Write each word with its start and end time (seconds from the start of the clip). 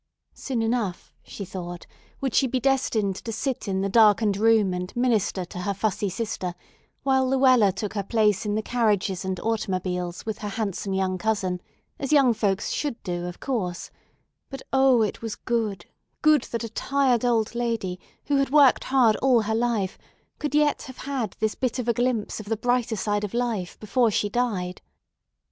Soon 0.33 0.63
enough, 0.63 1.13
she 1.21 1.45
thought, 1.45 1.85
would 2.21 2.33
she 2.33 2.47
be 2.47 2.59
destined 2.59 3.17
to 3.17 3.31
sit 3.31 3.67
in 3.67 3.81
the 3.81 3.87
darkened 3.87 4.35
room 4.35 4.73
and 4.73 4.91
minister 4.95 5.45
to 5.45 5.59
her 5.59 5.75
fussy 5.75 6.09
sister, 6.09 6.55
while 7.03 7.29
Luella 7.29 7.71
took 7.71 7.93
her 7.93 8.01
place 8.01 8.43
in 8.43 8.55
the 8.55 8.63
carriages 8.63 9.23
and 9.23 9.39
automobiles 9.41 10.25
with 10.25 10.39
her 10.39 10.47
handsome 10.49 10.95
young 10.95 11.19
cousin, 11.19 11.61
as 11.99 12.11
young 12.11 12.33
folks 12.33 12.71
should 12.71 12.97
do, 13.03 13.27
of 13.27 13.39
course; 13.39 13.91
but 14.49 14.63
O, 14.73 15.03
it 15.03 15.21
was 15.21 15.35
good, 15.35 15.85
good, 16.23 16.41
that 16.45 16.63
a 16.63 16.69
tired 16.69 17.23
old 17.23 17.53
lady, 17.53 17.99
who 18.25 18.37
had 18.37 18.49
worked 18.49 18.85
hard 18.85 19.15
all 19.17 19.41
her 19.43 19.53
life, 19.53 19.99
could 20.39 20.55
yet 20.55 20.81
have 20.81 20.97
had 20.97 21.37
this 21.39 21.53
bit 21.53 21.77
of 21.77 21.87
a 21.87 21.93
glimpse 21.93 22.39
of 22.39 22.47
the 22.47 22.57
brighter 22.57 22.95
side 22.95 23.23
of 23.23 23.35
life 23.35 23.79
before 23.79 24.09
she 24.09 24.29
died. 24.29 24.81